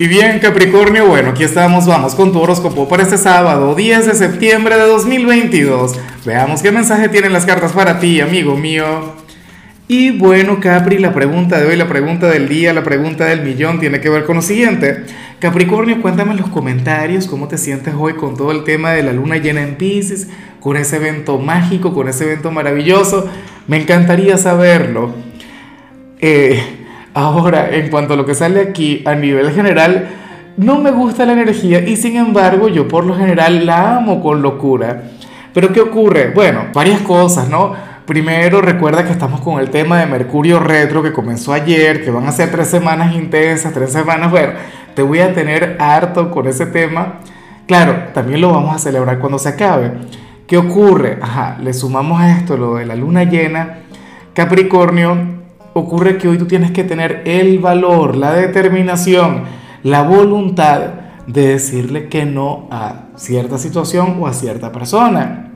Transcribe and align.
Y 0.00 0.06
bien, 0.06 0.38
Capricornio, 0.38 1.08
bueno, 1.08 1.30
aquí 1.30 1.42
estamos, 1.42 1.84
vamos 1.84 2.14
con 2.14 2.32
tu 2.32 2.38
horóscopo 2.38 2.88
para 2.88 3.02
este 3.02 3.18
sábado, 3.18 3.74
10 3.74 4.06
de 4.06 4.14
septiembre 4.14 4.76
de 4.76 4.86
2022. 4.86 5.98
Veamos 6.24 6.62
qué 6.62 6.70
mensaje 6.70 7.08
tienen 7.08 7.32
las 7.32 7.44
cartas 7.44 7.72
para 7.72 7.98
ti, 7.98 8.20
amigo 8.20 8.56
mío. 8.56 9.16
Y 9.88 10.12
bueno, 10.12 10.60
Capri, 10.60 10.98
la 10.98 11.12
pregunta 11.12 11.58
de 11.58 11.66
hoy, 11.66 11.74
la 11.74 11.88
pregunta 11.88 12.28
del 12.28 12.48
día, 12.48 12.72
la 12.72 12.84
pregunta 12.84 13.24
del 13.24 13.42
millón 13.42 13.80
tiene 13.80 14.00
que 14.00 14.08
ver 14.08 14.24
con 14.24 14.36
lo 14.36 14.42
siguiente. 14.42 15.04
Capricornio, 15.40 16.00
cuéntame 16.00 16.30
en 16.30 16.36
los 16.36 16.50
comentarios 16.50 17.26
cómo 17.26 17.48
te 17.48 17.58
sientes 17.58 17.92
hoy 17.98 18.12
con 18.12 18.36
todo 18.36 18.52
el 18.52 18.62
tema 18.62 18.92
de 18.92 19.02
la 19.02 19.12
luna 19.12 19.38
llena 19.38 19.62
en 19.62 19.74
Pisces, 19.74 20.28
con 20.60 20.76
ese 20.76 20.94
evento 20.98 21.38
mágico, 21.38 21.92
con 21.92 22.08
ese 22.08 22.22
evento 22.22 22.52
maravilloso. 22.52 23.28
Me 23.66 23.82
encantaría 23.82 24.38
saberlo. 24.38 25.12
Eh, 26.20 26.77
Ahora, 27.18 27.74
en 27.74 27.90
cuanto 27.90 28.14
a 28.14 28.16
lo 28.16 28.24
que 28.24 28.36
sale 28.36 28.60
aquí, 28.60 29.02
a 29.04 29.16
nivel 29.16 29.50
general, 29.50 30.08
no 30.56 30.78
me 30.78 30.92
gusta 30.92 31.26
la 31.26 31.32
energía 31.32 31.80
y 31.80 31.96
sin 31.96 32.14
embargo 32.14 32.68
yo 32.68 32.86
por 32.86 33.04
lo 33.04 33.16
general 33.16 33.66
la 33.66 33.96
amo 33.96 34.22
con 34.22 34.40
locura. 34.40 35.02
Pero 35.52 35.72
¿qué 35.72 35.80
ocurre? 35.80 36.30
Bueno, 36.32 36.66
varias 36.72 37.00
cosas, 37.00 37.48
¿no? 37.48 37.72
Primero, 38.06 38.60
recuerda 38.60 39.04
que 39.04 39.10
estamos 39.10 39.40
con 39.40 39.58
el 39.58 39.68
tema 39.68 39.98
de 39.98 40.06
Mercurio 40.06 40.60
retro 40.60 41.02
que 41.02 41.12
comenzó 41.12 41.52
ayer, 41.52 42.04
que 42.04 42.12
van 42.12 42.24
a 42.24 42.30
ser 42.30 42.52
tres 42.52 42.68
semanas 42.68 43.12
intensas, 43.12 43.72
tres 43.72 43.90
semanas, 43.90 44.30
bueno, 44.30 44.52
te 44.94 45.02
voy 45.02 45.18
a 45.18 45.34
tener 45.34 45.76
harto 45.80 46.30
con 46.30 46.46
ese 46.46 46.66
tema. 46.66 47.14
Claro, 47.66 48.10
también 48.14 48.40
lo 48.40 48.52
vamos 48.52 48.76
a 48.76 48.78
celebrar 48.78 49.18
cuando 49.18 49.40
se 49.40 49.48
acabe. 49.48 49.90
¿Qué 50.46 50.56
ocurre? 50.56 51.18
Ajá, 51.20 51.56
le 51.60 51.74
sumamos 51.74 52.20
a 52.20 52.38
esto 52.38 52.56
lo 52.56 52.76
de 52.76 52.86
la 52.86 52.94
luna 52.94 53.24
llena. 53.24 53.78
Capricornio, 54.34 55.37
ocurre 55.78 56.18
que 56.18 56.28
hoy 56.28 56.38
tú 56.38 56.46
tienes 56.46 56.70
que 56.70 56.84
tener 56.84 57.22
el 57.24 57.58
valor, 57.58 58.16
la 58.16 58.32
determinación, 58.32 59.44
la 59.82 60.02
voluntad 60.02 60.80
de 61.26 61.48
decirle 61.48 62.08
que 62.08 62.24
no 62.24 62.68
a 62.70 63.08
cierta 63.16 63.58
situación 63.58 64.16
o 64.20 64.26
a 64.26 64.32
cierta 64.32 64.72
persona. 64.72 65.52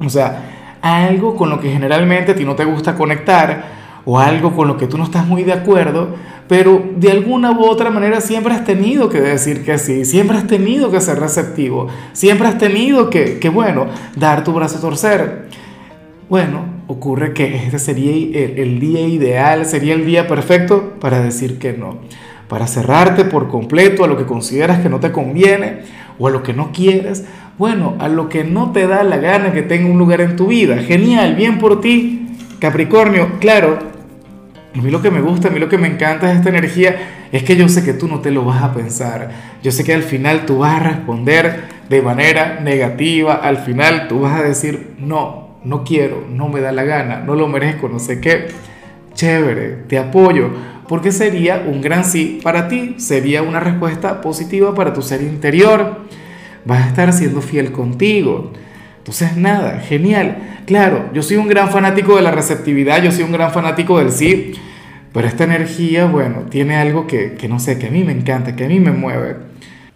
O 0.00 0.08
sea, 0.08 0.78
algo 0.82 1.36
con 1.36 1.50
lo 1.50 1.60
que 1.60 1.70
generalmente 1.70 2.32
a 2.32 2.34
ti 2.34 2.44
no 2.44 2.54
te 2.54 2.64
gusta 2.64 2.94
conectar 2.94 3.84
o 4.04 4.18
algo 4.18 4.54
con 4.54 4.68
lo 4.68 4.76
que 4.76 4.86
tú 4.86 4.98
no 4.98 5.04
estás 5.04 5.26
muy 5.26 5.44
de 5.44 5.52
acuerdo, 5.52 6.14
pero 6.46 6.82
de 6.96 7.10
alguna 7.10 7.52
u 7.52 7.64
otra 7.64 7.90
manera 7.90 8.20
siempre 8.20 8.52
has 8.52 8.64
tenido 8.64 9.08
que 9.08 9.20
decir 9.20 9.64
que 9.64 9.78
sí, 9.78 10.04
siempre 10.04 10.36
has 10.36 10.46
tenido 10.46 10.90
que 10.90 11.00
ser 11.00 11.18
receptivo, 11.18 11.88
siempre 12.12 12.48
has 12.48 12.58
tenido 12.58 13.08
que, 13.08 13.38
que 13.38 13.48
bueno, 13.48 13.86
dar 14.16 14.44
tu 14.44 14.52
brazo 14.52 14.78
a 14.78 14.80
torcer. 14.82 15.48
Bueno, 16.28 16.73
ocurre 16.86 17.32
que 17.32 17.56
este 17.56 17.78
sería 17.78 18.12
el, 18.12 18.80
día 18.80 19.06
ideal, 19.06 19.66
sería 19.66 19.94
el 19.94 20.04
día 20.04 20.26
perfecto 20.26 20.94
para 21.00 21.20
decir 21.20 21.58
que 21.58 21.72
no, 21.72 21.98
para 22.48 22.66
cerrarte 22.66 23.24
por 23.24 23.48
completo 23.48 24.04
a 24.04 24.06
lo 24.06 24.16
que 24.16 24.26
consideras 24.26 24.80
que 24.80 24.88
no 24.88 25.00
te 25.00 25.12
conviene 25.12 25.82
o 26.18 26.28
a 26.28 26.30
lo 26.30 26.42
que 26.42 26.52
no 26.52 26.72
quieres, 26.72 27.24
bueno, 27.58 27.94
a 27.98 28.08
lo 28.08 28.28
que 28.28 28.44
no 28.44 28.72
te 28.72 28.86
da 28.86 29.04
la 29.04 29.16
gana 29.16 29.52
que 29.52 29.62
tenga 29.62 29.88
un 29.88 29.98
lugar 29.98 30.20
en 30.20 30.36
tu 30.36 30.48
vida. 30.48 30.76
Genial, 30.78 31.34
bien 31.36 31.58
por 31.58 31.80
ti, 31.80 32.26
Capricornio, 32.58 33.38
claro. 33.40 33.78
A 34.76 34.82
mí 34.82 34.90
lo 34.90 35.00
que 35.00 35.10
me 35.10 35.20
gusta, 35.20 35.48
a 35.48 35.50
mí 35.52 35.60
lo 35.60 35.68
que 35.68 35.78
me 35.78 35.86
encanta 35.86 36.26
de 36.26 36.34
esta 36.34 36.48
energía 36.48 37.28
es 37.30 37.44
que 37.44 37.56
yo 37.56 37.68
sé 37.68 37.84
que 37.84 37.92
tú 37.92 38.08
no 38.08 38.20
te 38.20 38.32
lo 38.32 38.44
vas 38.44 38.62
a 38.62 38.74
pensar. 38.74 39.30
Yo 39.62 39.70
sé 39.70 39.84
que 39.84 39.94
al 39.94 40.02
final 40.02 40.46
tú 40.46 40.58
vas 40.58 40.80
a 40.80 40.84
responder 40.84 41.62
de 41.88 42.02
manera 42.02 42.60
negativa, 42.60 43.34
al 43.34 43.58
final 43.58 44.08
tú 44.08 44.20
vas 44.20 44.40
a 44.40 44.42
decir 44.42 44.94
no, 44.98 45.43
no 45.64 45.84
quiero, 45.84 46.24
no 46.30 46.48
me 46.48 46.60
da 46.60 46.72
la 46.72 46.84
gana, 46.84 47.20
no 47.20 47.34
lo 47.34 47.48
merezco, 47.48 47.88
no 47.88 47.98
sé 47.98 48.20
qué. 48.20 48.48
Chévere, 49.14 49.84
te 49.88 49.98
apoyo, 49.98 50.50
porque 50.88 51.12
sería 51.12 51.64
un 51.66 51.80
gran 51.80 52.04
sí 52.04 52.40
para 52.42 52.68
ti, 52.68 52.96
sería 52.98 53.42
una 53.42 53.60
respuesta 53.60 54.20
positiva 54.20 54.74
para 54.74 54.92
tu 54.92 55.02
ser 55.02 55.22
interior. 55.22 55.98
Vas 56.64 56.84
a 56.84 56.88
estar 56.88 57.12
siendo 57.12 57.40
fiel 57.40 57.72
contigo. 57.72 58.52
Entonces, 58.98 59.36
nada, 59.36 59.80
genial. 59.80 60.60
Claro, 60.66 61.10
yo 61.12 61.22
soy 61.22 61.36
un 61.36 61.48
gran 61.48 61.70
fanático 61.70 62.16
de 62.16 62.22
la 62.22 62.30
receptividad, 62.30 63.02
yo 63.02 63.12
soy 63.12 63.24
un 63.24 63.32
gran 63.32 63.52
fanático 63.52 63.98
del 63.98 64.10
sí, 64.10 64.52
pero 65.12 65.28
esta 65.28 65.44
energía, 65.44 66.06
bueno, 66.06 66.44
tiene 66.50 66.76
algo 66.76 67.06
que, 67.06 67.34
que 67.34 67.48
no 67.48 67.60
sé, 67.60 67.78
que 67.78 67.88
a 67.88 67.90
mí 67.90 68.02
me 68.02 68.12
encanta, 68.12 68.56
que 68.56 68.64
a 68.64 68.68
mí 68.68 68.80
me 68.80 68.92
mueve. 68.92 69.36